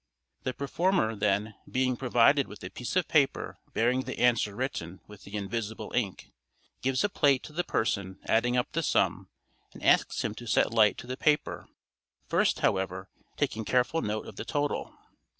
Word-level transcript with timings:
The 0.41 0.53
performer, 0.55 1.15
then, 1.15 1.53
being 1.69 1.95
provided 1.95 2.47
with 2.47 2.63
a 2.63 2.71
piece 2.71 2.95
of 2.95 3.07
paper 3.07 3.59
bearing 3.73 4.01
the 4.05 4.17
answer 4.17 4.55
written 4.55 4.99
with 5.05 5.25
the 5.25 5.35
invisible 5.35 5.93
ink, 5.93 6.31
gives 6.81 7.03
a 7.03 7.07
plate 7.09 7.43
to 7.43 7.53
the 7.53 7.63
person 7.63 8.17
adding 8.25 8.57
up 8.57 8.71
the 8.71 8.81
sum 8.81 9.29
and 9.73 9.83
asks 9.83 10.23
him 10.23 10.33
to 10.33 10.47
set 10.47 10.73
light 10.73 10.97
to 10.97 11.05
the 11.05 11.17
paper, 11.17 11.67
first, 12.27 12.61
however, 12.61 13.09
taking 13.37 13.63
careful 13.63 14.01
note 14.01 14.25
of 14.27 14.37
the 14.37 14.43
total. 14.45 14.91